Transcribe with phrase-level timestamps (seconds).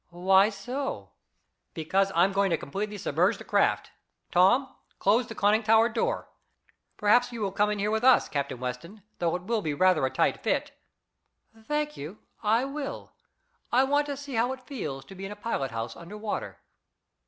[0.09, 1.11] "Why so?"
[1.75, 3.91] "Because I am going to completely submerge the craft.
[4.31, 6.27] Tom, close the conning tower door.
[6.97, 10.03] Perhaps you will come in here with us, Captain Weston, though it will be rather
[10.07, 10.71] a tight fit."
[11.67, 13.13] "Thank you, I will.
[13.71, 16.57] I want to see how it feels to be in a pilot house under water."